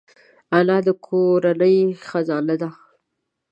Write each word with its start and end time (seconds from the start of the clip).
انا 0.57 0.77
د 0.85 0.87
کورنۍ 1.05 1.77
خزانه 2.07 2.55
ده 2.61 2.69